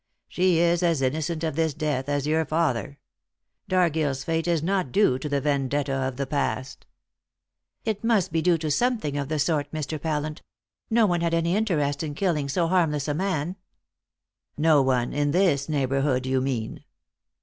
[0.27, 2.97] She is as innocent of this death as your father.
[3.69, 6.87] Dargill's fate is not due to the vendetta of the past."
[7.85, 10.01] "It must be due to something of the sort, Mr.
[10.01, 10.41] Pallant.
[10.89, 13.57] No one had any interest in killing so harmless a man."
[14.57, 16.83] "No one in this neighbourhood, you mean."